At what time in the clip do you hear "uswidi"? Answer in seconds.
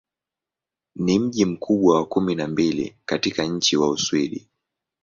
3.89-4.47